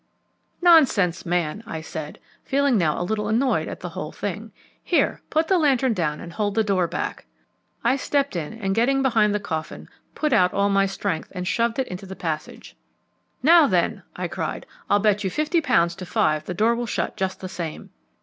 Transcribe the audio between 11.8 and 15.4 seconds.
into the passage. "Now, then," I cried, "I'll bet you